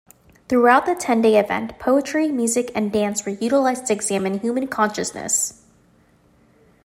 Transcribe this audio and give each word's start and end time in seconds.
Throughout 0.49 0.87
the 0.87 0.95
ten-day 0.95 1.37
event, 1.39 1.77
poetry, 1.77 2.31
music, 2.31 2.71
and 2.73 2.91
dance 2.91 3.23
were 3.23 3.33
utilized 3.33 3.85
to 3.85 3.93
examine 3.93 4.39
human 4.39 4.67
consciousness. 4.67 5.63